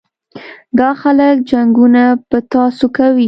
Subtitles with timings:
[0.79, 3.19] دا خلک جنګونه په تاسو کوي.